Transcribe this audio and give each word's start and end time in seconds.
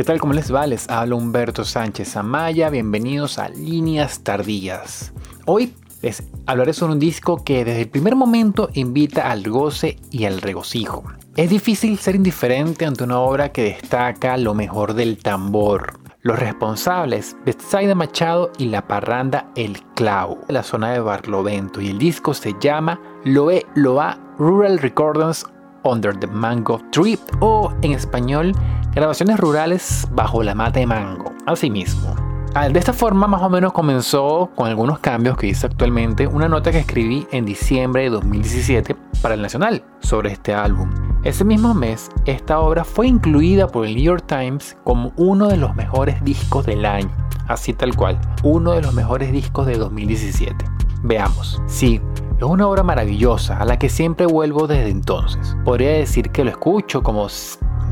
¿Qué 0.00 0.04
tal? 0.04 0.18
¿Cómo 0.18 0.32
les 0.32 0.50
va? 0.50 0.66
Les 0.66 0.88
habla 0.88 1.14
Humberto 1.14 1.62
Sánchez 1.62 2.16
Amaya. 2.16 2.70
Bienvenidos 2.70 3.38
a 3.38 3.50
Líneas 3.50 4.20
Tardías. 4.20 5.12
Hoy 5.44 5.74
les 6.00 6.22
hablaré 6.46 6.72
sobre 6.72 6.94
un 6.94 6.98
disco 6.98 7.44
que 7.44 7.66
desde 7.66 7.82
el 7.82 7.90
primer 7.90 8.16
momento 8.16 8.70
invita 8.72 9.30
al 9.30 9.46
goce 9.46 9.98
y 10.10 10.24
al 10.24 10.40
regocijo. 10.40 11.04
Es 11.36 11.50
difícil 11.50 11.98
ser 11.98 12.14
indiferente 12.14 12.86
ante 12.86 13.04
una 13.04 13.20
obra 13.20 13.52
que 13.52 13.64
destaca 13.64 14.38
lo 14.38 14.54
mejor 14.54 14.94
del 14.94 15.18
tambor. 15.18 16.00
Los 16.22 16.38
responsables, 16.38 17.36
Betsaida 17.44 17.94
Machado 17.94 18.52
y 18.56 18.68
la 18.68 18.88
parranda 18.88 19.50
El 19.54 19.82
Clavo, 19.96 20.38
de 20.46 20.54
la 20.54 20.62
zona 20.62 20.92
de 20.92 21.00
Barlovento, 21.00 21.82
y 21.82 21.88
el 21.88 21.98
disco 21.98 22.32
se 22.32 22.54
llama 22.58 22.98
Loe 23.24 23.66
Loa 23.74 24.18
Rural 24.38 24.78
Recordings 24.78 25.44
Under 25.84 26.18
the 26.18 26.26
Mango 26.26 26.80
Tree 26.90 27.18
o 27.40 27.72
en 27.82 27.92
español 27.92 28.54
Grabaciones 28.92 29.38
rurales 29.38 30.08
bajo 30.10 30.42
la 30.42 30.56
mata 30.56 30.80
de 30.80 30.86
mango. 30.86 31.32
Asimismo. 31.46 32.16
Ah, 32.54 32.68
de 32.68 32.76
esta 32.76 32.92
forma 32.92 33.28
más 33.28 33.40
o 33.40 33.48
menos 33.48 33.72
comenzó 33.72 34.50
con 34.56 34.66
algunos 34.66 34.98
cambios 34.98 35.36
que 35.36 35.46
hice 35.46 35.68
actualmente 35.68 36.26
una 36.26 36.48
nota 36.48 36.72
que 36.72 36.80
escribí 36.80 37.24
en 37.30 37.44
diciembre 37.44 38.02
de 38.02 38.10
2017 38.10 38.96
para 39.22 39.34
el 39.34 39.42
Nacional 39.42 39.84
sobre 40.00 40.32
este 40.32 40.52
álbum. 40.52 40.90
Ese 41.22 41.44
mismo 41.44 41.72
mes, 41.72 42.10
esta 42.24 42.58
obra 42.58 42.82
fue 42.82 43.06
incluida 43.06 43.68
por 43.68 43.86
el 43.86 43.94
New 43.94 44.02
York 44.02 44.24
Times 44.26 44.76
como 44.82 45.12
uno 45.16 45.46
de 45.46 45.56
los 45.56 45.76
mejores 45.76 46.24
discos 46.24 46.66
del 46.66 46.84
año. 46.84 47.12
Así 47.46 47.72
tal 47.72 47.94
cual, 47.94 48.20
uno 48.42 48.72
de 48.72 48.82
los 48.82 48.92
mejores 48.92 49.30
discos 49.30 49.66
de 49.66 49.78
2017. 49.78 50.64
Veamos. 51.04 51.62
Sí, 51.68 52.00
es 52.46 52.50
una 52.50 52.66
obra 52.66 52.82
maravillosa 52.82 53.58
a 53.58 53.66
la 53.66 53.78
que 53.78 53.90
siempre 53.90 54.24
vuelvo 54.24 54.66
desde 54.66 54.88
entonces. 54.88 55.56
Podría 55.64 55.90
decir 55.90 56.30
que 56.30 56.42
lo 56.42 56.50
escucho 56.50 57.02
como 57.02 57.26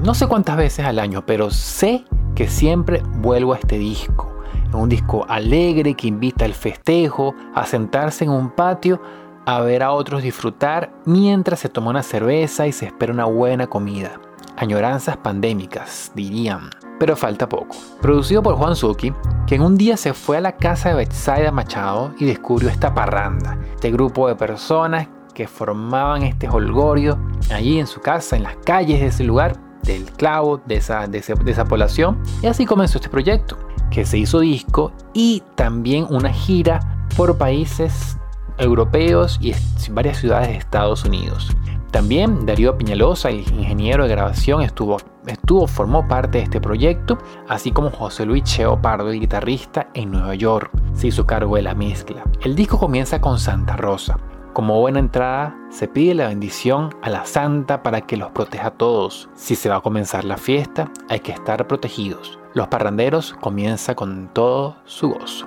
no 0.02 0.14
sé 0.14 0.26
cuántas 0.26 0.56
veces 0.56 0.86
al 0.86 0.98
año, 0.98 1.26
pero 1.26 1.50
sé 1.50 2.04
que 2.34 2.48
siempre 2.48 3.02
vuelvo 3.18 3.52
a 3.52 3.58
este 3.58 3.78
disco. 3.78 4.32
Es 4.66 4.74
un 4.74 4.88
disco 4.88 5.26
alegre 5.28 5.94
que 5.94 6.08
invita 6.08 6.46
al 6.46 6.54
festejo, 6.54 7.34
a 7.54 7.66
sentarse 7.66 8.24
en 8.24 8.30
un 8.30 8.50
patio, 8.50 9.02
a 9.44 9.60
ver 9.60 9.82
a 9.82 9.92
otros 9.92 10.22
disfrutar 10.22 10.92
mientras 11.04 11.60
se 11.60 11.68
toma 11.68 11.90
una 11.90 12.02
cerveza 12.02 12.66
y 12.66 12.72
se 12.72 12.86
espera 12.86 13.12
una 13.12 13.26
buena 13.26 13.66
comida. 13.66 14.18
Añoranzas 14.56 15.18
pandémicas, 15.18 16.10
dirían. 16.14 16.70
Pero 16.98 17.16
falta 17.16 17.48
poco. 17.48 17.76
Producido 18.00 18.42
por 18.42 18.56
Juan 18.56 18.74
Zucchi, 18.74 19.12
que 19.48 19.54
en 19.54 19.62
un 19.62 19.78
día 19.78 19.96
se 19.96 20.12
fue 20.12 20.36
a 20.36 20.42
la 20.42 20.58
casa 20.58 20.90
de 20.90 20.96
Betsaida 20.96 21.50
Machado 21.50 22.12
y 22.18 22.26
descubrió 22.26 22.68
esta 22.68 22.92
parranda, 22.92 23.58
este 23.70 23.90
grupo 23.90 24.28
de 24.28 24.36
personas 24.36 25.08
que 25.32 25.48
formaban 25.48 26.22
este 26.22 26.50
holgorio 26.50 27.18
allí 27.50 27.78
en 27.78 27.86
su 27.86 27.98
casa, 28.02 28.36
en 28.36 28.42
las 28.42 28.56
calles 28.56 29.00
de 29.00 29.06
ese 29.06 29.24
lugar, 29.24 29.58
del 29.84 30.04
clavo, 30.04 30.60
de 30.66 30.76
esa, 30.76 31.06
de, 31.06 31.24
esa 31.46 31.64
población. 31.64 32.22
Y 32.42 32.46
así 32.46 32.66
comenzó 32.66 32.98
este 32.98 33.08
proyecto, 33.08 33.56
que 33.90 34.04
se 34.04 34.18
hizo 34.18 34.40
disco 34.40 34.92
y 35.14 35.42
también 35.54 36.06
una 36.10 36.30
gira 36.30 37.06
por 37.16 37.38
países 37.38 38.18
europeos 38.58 39.38
y 39.40 39.54
varias 39.92 40.18
ciudades 40.18 40.48
de 40.48 40.56
Estados 40.58 41.06
Unidos. 41.06 41.56
También 41.90 42.44
Darío 42.44 42.76
Piñalosa, 42.76 43.30
el 43.30 43.38
ingeniero 43.38 44.04
de 44.04 44.10
grabación, 44.10 44.60
estuvo, 44.60 44.98
estuvo, 45.28 45.66
formó 45.66 46.06
parte 46.08 46.38
de 46.38 46.44
este 46.44 46.60
proyecto, 46.60 47.18
así 47.48 47.72
como 47.72 47.90
José 47.90 48.26
Luis 48.26 48.44
Cheo 48.44 48.80
Pardo, 48.80 49.10
el 49.10 49.20
guitarrista 49.20 49.88
en 49.94 50.10
Nueva 50.12 50.34
York, 50.34 50.70
se 50.94 51.08
hizo 51.08 51.26
cargo 51.26 51.56
de 51.56 51.62
la 51.62 51.74
mezcla. 51.74 52.24
El 52.42 52.54
disco 52.54 52.78
comienza 52.78 53.20
con 53.20 53.38
Santa 53.38 53.76
Rosa, 53.76 54.18
como 54.58 54.80
buena 54.80 54.98
entrada, 54.98 55.56
se 55.70 55.86
pide 55.86 56.14
la 56.14 56.26
bendición 56.26 56.90
a 57.02 57.10
la 57.10 57.24
santa 57.26 57.84
para 57.84 58.00
que 58.00 58.16
los 58.16 58.32
proteja 58.32 58.66
a 58.66 58.70
todos. 58.72 59.28
Si 59.34 59.54
se 59.54 59.68
va 59.68 59.76
a 59.76 59.80
comenzar 59.82 60.24
la 60.24 60.36
fiesta, 60.36 60.90
hay 61.08 61.20
que 61.20 61.30
estar 61.30 61.68
protegidos. 61.68 62.40
Los 62.54 62.66
parranderos 62.66 63.34
comienza 63.40 63.94
con 63.94 64.30
todo 64.32 64.74
su 64.84 65.10
gozo. 65.10 65.46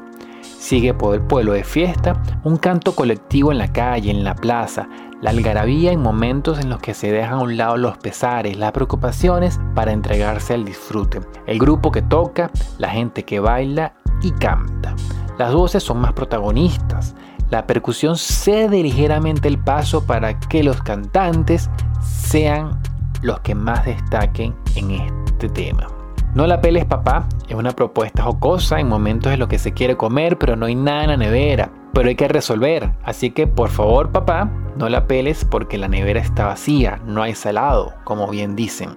Sigue 0.61 0.93
por 0.93 1.15
el 1.15 1.21
pueblo 1.21 1.53
de 1.53 1.63
fiesta, 1.63 2.21
un 2.43 2.55
canto 2.55 2.93
colectivo 2.93 3.51
en 3.51 3.57
la 3.57 3.73
calle, 3.73 4.11
en 4.11 4.23
la 4.23 4.35
plaza, 4.35 4.87
la 5.19 5.31
algarabía 5.31 5.91
en 5.91 5.99
momentos 5.99 6.59
en 6.59 6.69
los 6.69 6.79
que 6.79 6.93
se 6.93 7.11
dejan 7.11 7.39
a 7.39 7.41
un 7.41 7.57
lado 7.57 7.77
los 7.77 7.97
pesares, 7.97 8.57
las 8.57 8.71
preocupaciones 8.71 9.59
para 9.73 9.91
entregarse 9.91 10.53
al 10.53 10.63
disfrute. 10.63 11.21
El 11.47 11.57
grupo 11.57 11.91
que 11.91 12.03
toca, 12.03 12.51
la 12.77 12.89
gente 12.89 13.23
que 13.23 13.39
baila 13.39 13.95
y 14.21 14.29
canta. 14.33 14.95
Las 15.39 15.51
voces 15.51 15.81
son 15.81 15.97
más 15.97 16.13
protagonistas, 16.13 17.15
la 17.49 17.65
percusión 17.65 18.15
cede 18.15 18.83
ligeramente 18.83 19.47
el 19.47 19.57
paso 19.57 20.05
para 20.05 20.39
que 20.39 20.61
los 20.61 20.79
cantantes 20.83 21.71
sean 22.03 22.79
los 23.23 23.39
que 23.39 23.55
más 23.55 23.83
destaquen 23.83 24.55
en 24.75 24.91
este 24.91 25.49
tema. 25.49 25.87
No 26.33 26.47
la 26.47 26.61
peles 26.61 26.85
papá 26.85 27.25
es 27.49 27.55
una 27.55 27.71
propuesta 27.71 28.23
jocosa 28.23 28.79
en 28.79 28.87
momentos 28.87 29.33
en 29.33 29.39
los 29.39 29.49
que 29.49 29.59
se 29.59 29.73
quiere 29.73 29.97
comer 29.97 30.37
pero 30.37 30.55
no 30.55 30.65
hay 30.65 30.75
nada 30.75 31.03
en 31.03 31.09
la 31.09 31.17
nevera, 31.17 31.69
pero 31.93 32.07
hay 32.07 32.15
que 32.15 32.29
resolver, 32.29 32.93
así 33.03 33.31
que 33.31 33.47
por 33.47 33.69
favor 33.69 34.13
papá 34.13 34.49
no 34.77 34.87
la 34.87 35.07
peles 35.07 35.43
porque 35.43 35.77
la 35.77 35.89
nevera 35.89 36.21
está 36.21 36.45
vacía, 36.45 37.01
no 37.05 37.21
hay 37.21 37.35
salado, 37.35 37.93
como 38.05 38.29
bien 38.29 38.55
dicen. 38.55 38.95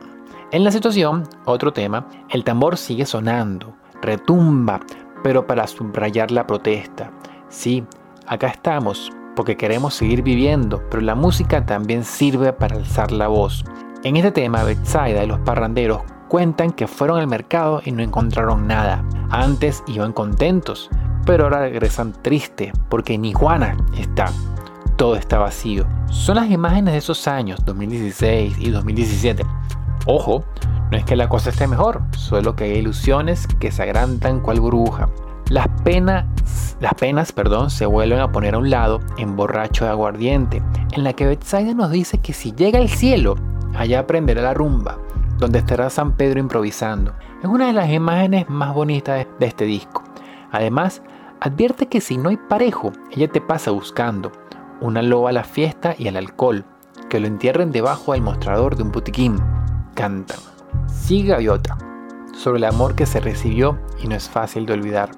En 0.52 0.62
la 0.62 0.70
situación, 0.70 1.24
otro 1.44 1.72
tema, 1.72 2.06
el 2.30 2.44
tambor 2.44 2.76
sigue 2.76 3.04
sonando, 3.04 3.74
retumba, 4.00 4.78
pero 5.24 5.44
para 5.44 5.66
subrayar 5.66 6.30
la 6.30 6.46
protesta. 6.46 7.10
Sí, 7.48 7.82
acá 8.28 8.46
estamos 8.46 9.10
porque 9.34 9.56
queremos 9.56 9.94
seguir 9.94 10.22
viviendo, 10.22 10.80
pero 10.88 11.02
la 11.02 11.16
música 11.16 11.66
también 11.66 12.04
sirve 12.04 12.52
para 12.52 12.76
alzar 12.76 13.10
la 13.10 13.26
voz. 13.26 13.64
En 14.04 14.16
este 14.16 14.30
tema, 14.30 14.62
Betsaida 14.62 15.24
y 15.24 15.26
los 15.26 15.40
parranderos 15.40 16.02
cuentan 16.34 16.72
que 16.72 16.88
fueron 16.88 17.20
al 17.20 17.28
mercado 17.28 17.80
y 17.84 17.92
no 17.92 18.02
encontraron 18.02 18.66
nada. 18.66 19.04
Antes 19.30 19.84
iban 19.86 20.12
contentos, 20.12 20.90
pero 21.24 21.44
ahora 21.44 21.60
regresan 21.60 22.12
tristes 22.12 22.72
porque 22.88 23.16
ni 23.16 23.32
Juana 23.32 23.76
está. 23.96 24.32
Todo 24.96 25.14
está 25.14 25.38
vacío. 25.38 25.86
Son 26.10 26.34
las 26.34 26.50
imágenes 26.50 26.94
de 26.94 26.98
esos 26.98 27.28
años, 27.28 27.64
2016 27.64 28.56
y 28.58 28.70
2017. 28.70 29.46
Ojo, 30.06 30.42
no 30.90 30.98
es 30.98 31.04
que 31.04 31.14
la 31.14 31.28
cosa 31.28 31.50
esté 31.50 31.68
mejor, 31.68 32.02
solo 32.16 32.56
que 32.56 32.64
hay 32.64 32.78
ilusiones 32.78 33.46
que 33.60 33.70
se 33.70 33.84
agrandan 33.84 34.40
cual 34.40 34.58
burbuja. 34.58 35.08
Las 35.50 35.68
penas, 35.84 36.24
las 36.80 36.94
penas 36.94 37.30
perdón, 37.30 37.70
se 37.70 37.86
vuelven 37.86 38.18
a 38.18 38.32
poner 38.32 38.56
a 38.56 38.58
un 38.58 38.70
lado 38.70 38.98
en 39.18 39.36
Borracho 39.36 39.84
de 39.84 39.92
Aguardiente, 39.92 40.60
en 40.94 41.04
la 41.04 41.12
que 41.12 41.26
Betsaida 41.26 41.74
nos 41.74 41.92
dice 41.92 42.18
que 42.18 42.32
si 42.32 42.50
llega 42.50 42.80
al 42.80 42.88
cielo, 42.88 43.36
allá 43.76 44.00
aprenderá 44.00 44.42
la 44.42 44.54
rumba, 44.54 44.98
donde 45.38 45.58
estará 45.58 45.90
San 45.90 46.12
Pedro 46.12 46.40
improvisando. 46.40 47.14
Es 47.42 47.48
una 47.48 47.66
de 47.66 47.72
las 47.72 47.90
imágenes 47.90 48.48
más 48.48 48.74
bonitas 48.74 49.26
de 49.38 49.46
este 49.46 49.64
disco. 49.64 50.02
Además, 50.50 51.02
advierte 51.40 51.86
que 51.86 52.00
si 52.00 52.16
no 52.16 52.28
hay 52.28 52.36
parejo, 52.36 52.92
ella 53.10 53.28
te 53.28 53.40
pasa 53.40 53.70
buscando 53.70 54.32
una 54.80 55.02
loba 55.02 55.30
a 55.30 55.32
la 55.32 55.44
fiesta 55.44 55.94
y 55.98 56.08
al 56.08 56.16
alcohol, 56.16 56.64
que 57.08 57.20
lo 57.20 57.26
entierren 57.26 57.72
debajo 57.72 58.12
del 58.12 58.22
mostrador 58.22 58.76
de 58.76 58.82
un 58.82 58.92
botiquín. 58.92 59.36
Cantan. 59.94 60.38
Sigue 60.86 61.30
Gaviota, 61.30 61.78
sobre 62.34 62.58
el 62.58 62.64
amor 62.64 62.94
que 62.94 63.06
se 63.06 63.20
recibió 63.20 63.78
y 64.02 64.08
no 64.08 64.14
es 64.14 64.28
fácil 64.28 64.66
de 64.66 64.72
olvidar. 64.72 65.10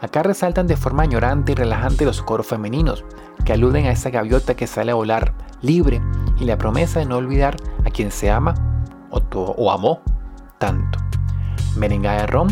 Acá 0.00 0.22
resaltan 0.22 0.66
de 0.66 0.76
forma 0.76 1.02
añorante 1.02 1.52
y 1.52 1.54
relajante 1.54 2.04
los 2.04 2.22
coros 2.22 2.46
femeninos, 2.46 3.04
que 3.44 3.52
aluden 3.52 3.86
a 3.86 3.92
esa 3.92 4.10
gaviota 4.10 4.54
que 4.54 4.66
sale 4.66 4.92
a 4.92 4.94
volar 4.94 5.32
libre 5.62 6.00
y 6.38 6.44
la 6.44 6.58
promesa 6.58 7.00
de 7.00 7.06
no 7.06 7.16
olvidar 7.16 7.56
a 7.84 7.90
quien 7.90 8.12
se 8.12 8.30
ama 8.30 8.54
o, 9.10 9.70
amó 9.70 10.00
tanto. 10.58 10.98
Merenga 11.76 12.12
de 12.12 12.26
Rom, 12.26 12.48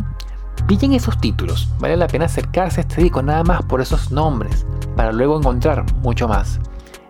pillen 0.67 0.93
esos 0.93 1.19
títulos, 1.19 1.69
vale 1.79 1.97
la 1.97 2.07
pena 2.07 2.27
acercarse 2.27 2.81
a 2.81 2.83
este 2.83 3.03
disco 3.03 3.23
nada 3.23 3.43
más 3.45 3.63
por 3.65 3.81
esos 3.81 4.11
nombres, 4.13 4.67
para 4.97 5.13
luego 5.13 5.39
encontrar 5.39 5.85
mucho 5.97 6.29
más. 6.29 6.61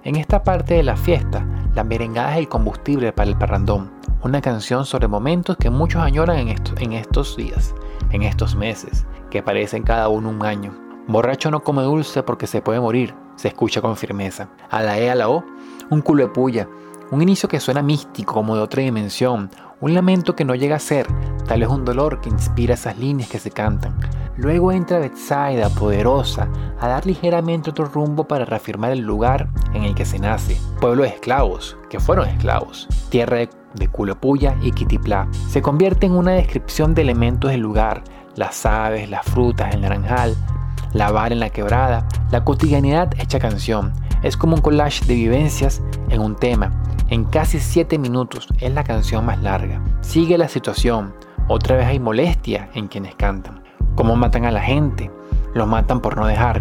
En 0.04 0.16
esta 0.16 0.42
parte 0.42 0.74
de 0.74 0.82
la 0.82 0.96
fiesta, 0.96 1.44
la 1.74 1.84
merengada 1.84 2.32
es 2.32 2.38
el 2.38 2.48
combustible 2.48 3.12
para 3.12 3.28
el 3.28 3.36
parrandón, 3.36 3.90
una 4.22 4.40
canción 4.40 4.84
sobre 4.84 5.08
momentos 5.08 5.56
que 5.56 5.70
muchos 5.70 6.02
añoran 6.02 6.38
en, 6.38 6.54
en 6.78 6.92
estos 6.92 7.36
días, 7.36 7.74
en 8.10 8.22
estos 8.22 8.56
meses, 8.56 9.06
que 9.30 9.42
parecen 9.42 9.82
cada 9.82 10.08
uno 10.08 10.30
un 10.30 10.44
año. 10.44 10.72
Borracho 11.08 11.50
no 11.50 11.62
come 11.62 11.82
dulce 11.82 12.22
porque 12.22 12.46
se 12.46 12.62
puede 12.62 12.80
morir, 12.80 13.14
se 13.36 13.48
escucha 13.48 13.80
con 13.80 13.96
firmeza. 13.96 14.48
A 14.70 14.82
la 14.82 14.98
E 14.98 15.10
a 15.10 15.14
la 15.14 15.28
O, 15.28 15.44
un 15.90 16.00
culo 16.00 16.24
de 16.24 16.30
puya, 16.30 16.68
un 17.10 17.22
inicio 17.22 17.48
que 17.48 17.60
suena 17.60 17.82
místico 17.82 18.34
como 18.34 18.56
de 18.56 18.62
otra 18.62 18.82
dimensión, 18.82 19.50
un 19.80 19.94
lamento 19.94 20.34
que 20.34 20.44
no 20.44 20.54
llega 20.54 20.76
a 20.76 20.80
ser, 20.80 21.06
tal 21.46 21.60
vez 21.60 21.68
un 21.68 21.84
dolor 21.84 22.20
que 22.20 22.28
inspira 22.28 22.74
esas 22.74 22.98
líneas 22.98 23.28
que 23.28 23.38
se 23.38 23.50
cantan. 23.50 23.98
Luego 24.36 24.72
entra 24.72 24.98
Betsaida, 24.98 25.68
poderosa, 25.70 26.48
a 26.80 26.88
dar 26.88 27.06
ligeramente 27.06 27.70
otro 27.70 27.86
rumbo 27.86 28.24
para 28.24 28.44
reafirmar 28.44 28.92
el 28.92 29.00
lugar 29.00 29.48
en 29.72 29.84
el 29.84 29.94
que 29.94 30.04
se 30.04 30.18
nace. 30.18 30.60
Pueblo 30.80 31.04
de 31.04 31.10
esclavos, 31.10 31.76
que 31.88 32.00
fueron 32.00 32.28
esclavos, 32.28 32.88
tierra 33.08 33.38
de, 33.38 33.50
de 33.74 33.90
y 34.62 34.72
Quitiplá. 34.72 35.28
Se 35.48 35.62
convierte 35.62 36.06
en 36.06 36.12
una 36.12 36.32
descripción 36.32 36.94
de 36.94 37.02
elementos 37.02 37.50
del 37.50 37.60
lugar, 37.60 38.02
las 38.34 38.66
aves, 38.66 39.08
las 39.08 39.24
frutas, 39.24 39.74
el 39.74 39.80
naranjal, 39.80 40.34
la 40.92 41.10
vara 41.10 41.32
en 41.32 41.40
la 41.40 41.50
quebrada, 41.50 42.06
la 42.30 42.44
cotidianidad 42.44 43.12
hecha 43.18 43.38
canción. 43.38 43.92
Es 44.22 44.36
como 44.36 44.56
un 44.56 44.62
collage 44.62 45.04
de 45.06 45.14
vivencias 45.14 45.82
en 46.08 46.20
un 46.20 46.36
tema. 46.36 46.72
En 47.08 47.24
casi 47.24 47.60
7 47.60 47.98
minutos 47.98 48.48
es 48.60 48.72
la 48.72 48.82
canción 48.82 49.24
más 49.24 49.40
larga. 49.40 49.80
Sigue 50.00 50.36
la 50.38 50.48
situación, 50.48 51.14
Otra 51.48 51.76
vez 51.76 51.86
hay 51.86 52.00
molestia 52.00 52.68
en 52.74 52.88
quienes 52.88 53.14
cantan. 53.14 53.62
¿Cómo 53.94 54.16
matan 54.16 54.44
a 54.44 54.50
la 54.50 54.60
gente? 54.60 55.12
Los 55.54 55.68
matan 55.68 56.00
por 56.00 56.16
no 56.16 56.26
dejar. 56.26 56.60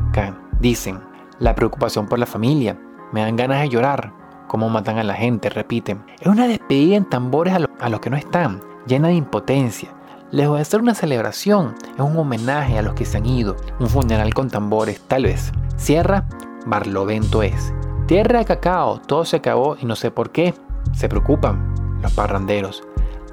Dicen, 0.59 0.99
la 1.39 1.55
preocupación 1.55 2.07
por 2.07 2.19
la 2.19 2.27
familia. 2.27 2.77
Me 3.11 3.21
dan 3.21 3.35
ganas 3.35 3.61
de 3.61 3.69
llorar. 3.69 4.13
¿Cómo 4.47 4.69
matan 4.69 4.99
a 4.99 5.03
la 5.03 5.15
gente? 5.15 5.49
Repiten. 5.49 6.05
Es 6.19 6.27
una 6.27 6.47
despedida 6.47 6.95
en 6.95 7.09
tambores 7.09 7.55
a, 7.55 7.89
los 7.89 7.99
que 7.99 8.11
no 8.11 8.17
están, 8.17 8.61
llena 8.85 9.07
de 9.07 9.15
impotencia. 9.15 9.89
Lejos 10.29 10.59
de 10.59 10.65
ser 10.65 10.81
una 10.81 10.93
celebración, 10.93 11.73
es 11.95 11.99
un 11.99 12.15
homenaje 12.17 12.77
a 12.77 12.83
los 12.83 12.93
que 12.93 13.05
se 13.05 13.17
han 13.17 13.25
ido, 13.25 13.55
un 13.79 13.89
funeral 13.89 14.31
con 14.35 14.51
tambores, 14.51 15.01
tal 15.07 15.23
vez. 15.23 15.51
Cierra, 15.77 16.27
Barlovento 16.67 17.41
es. 17.41 17.73
Tierra 18.07 18.37
de 18.37 18.45
cacao, 18.45 18.99
todo 18.99 19.25
se 19.25 19.37
acabó 19.37 19.77
y 19.81 19.85
no 19.87 19.95
sé 19.95 20.11
por 20.11 20.29
qué. 20.29 20.53
Se 20.93 21.09
preocupan 21.09 21.73
los 22.03 22.13
parranderos. 22.13 22.83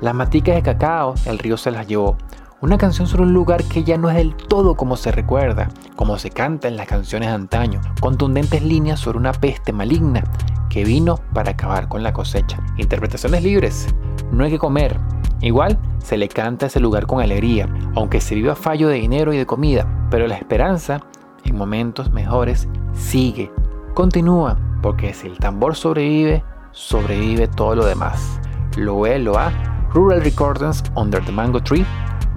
Las 0.00 0.14
maticas 0.14 0.54
de 0.54 0.62
cacao, 0.62 1.12
el 1.26 1.38
río 1.38 1.58
se 1.58 1.70
las 1.70 1.86
llevó. 1.86 2.16
Una 2.62 2.78
canción 2.78 3.06
sobre 3.06 3.24
un 3.24 3.34
lugar 3.34 3.62
que 3.64 3.84
ya 3.84 3.98
no 3.98 4.08
es 4.08 4.16
del 4.16 4.34
todo 4.34 4.74
como 4.74 4.96
se 4.96 5.12
recuerda, 5.12 5.69
como 5.94 6.16
se 6.16 6.30
canta 6.30 6.69
en 6.69 6.78
las 6.78 6.86
canciones 6.86 7.28
de 7.28 7.34
antaño, 7.34 7.82
contundentes 8.00 8.62
líneas 8.62 8.98
sobre 8.98 9.19
una 9.19 9.32
peste 9.32 9.74
maligna 9.74 10.24
que 10.70 10.84
vino 10.84 11.19
para 11.34 11.50
acabar 11.50 11.88
con 11.88 12.02
la 12.02 12.14
cosecha. 12.14 12.58
Interpretaciones 12.78 13.42
libres. 13.42 13.94
No 14.30 14.44
hay 14.44 14.52
que 14.52 14.58
comer. 14.58 14.98
Igual 15.42 15.78
se 15.98 16.16
le 16.16 16.28
canta 16.28 16.64
a 16.64 16.69
ese 16.69 16.80
lugar 16.80 17.06
con 17.06 17.20
alegría, 17.20 17.69
aunque 17.94 18.22
se 18.22 18.34
viva 18.34 18.54
fallo 18.54 18.88
de 18.88 18.94
dinero 18.94 19.34
y 19.34 19.36
de 19.36 19.44
comida, 19.44 19.86
pero 20.10 20.26
la 20.26 20.36
esperanza, 20.36 21.02
en 21.44 21.58
momentos 21.58 22.10
mejores, 22.10 22.69
sigue. 22.94 23.50
Continúa, 23.94 24.56
porque 24.80 25.12
si 25.12 25.26
el 25.26 25.36
tambor 25.36 25.76
sobrevive, 25.76 26.42
sobrevive 26.72 27.46
todo 27.46 27.76
lo 27.76 27.84
demás. 27.84 28.40
Lo 28.76 29.06
lo 29.18 29.38
a 29.38 29.50
Rural 29.92 30.22
Recordings 30.22 30.82
Under 30.96 31.22
the 31.22 31.30
Mango 31.30 31.62
Tree, 31.62 31.84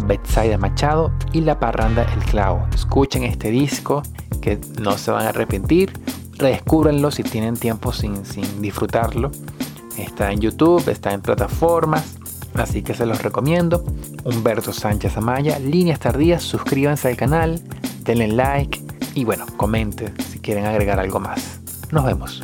Bedside 0.05 0.57
Machado 0.57 1.13
y 1.31 1.39
La 1.39 1.57
Parranda 1.57 2.03
El 2.13 2.19
Clavo. 2.25 2.67
Escuchen 2.73 3.23
este 3.23 3.51
disco 3.51 4.03
que 4.41 4.59
no 4.81 4.97
se 4.97 5.11
van 5.11 5.27
a 5.27 5.29
arrepentir. 5.29 5.93
Redescúbranlo 6.37 7.09
si 7.09 7.23
tienen 7.23 7.55
tiempo 7.55 7.93
sin, 7.93 8.25
sin 8.25 8.61
disfrutarlo. 8.61 9.31
Está 9.97 10.33
en 10.33 10.41
YouTube, 10.41 10.85
está 10.89 11.13
en 11.13 11.21
plataformas, 11.21 12.17
así 12.55 12.83
que 12.83 12.93
se 12.93 13.05
los 13.05 13.23
recomiendo. 13.23 13.81
Humberto 14.25 14.73
Sánchez 14.73 15.15
Amaya, 15.15 15.57
Líneas 15.59 16.01
Tardías, 16.01 16.43
suscríbanse 16.43 17.07
al 17.07 17.15
canal, 17.15 17.61
denle 18.03 18.27
like 18.27 18.83
y 19.13 19.23
bueno, 19.23 19.45
comenten 19.55 20.13
quieren 20.45 20.65
agregar 20.67 20.99
algo 20.99 21.19
más. 21.19 21.59
Nos 21.91 22.05
vemos. 22.05 22.43